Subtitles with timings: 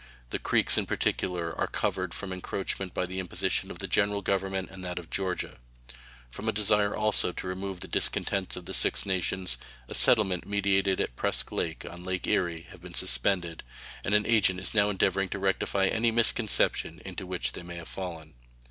[0.31, 4.71] The Creeks in particular are covered from encroachment by the imposition of the General Government
[4.71, 5.59] and that of Georgia.
[6.31, 10.99] From a desire also to remove the discontents of the Six Nations, a settlement mediated
[10.99, 13.61] at Presque Isle, on Lake Erie, has been suspended,
[14.03, 17.87] and an agent is now endeavoring to rectify any misconception into which they may have
[17.87, 18.33] fallen.